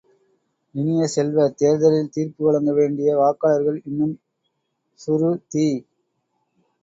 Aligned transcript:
இனிய 0.75 1.07
செல்வ, 1.07 1.47
தேர்தலில் 1.51 2.09
தீர்ப்பு 2.09 2.41
வழங்க 2.45 2.71
வேண்டிய 2.73 3.09
வாக்காளர்கள் 3.17 3.79
இன்னும் 3.85 4.15
சுறு 4.99 5.31
தி. 5.47 5.67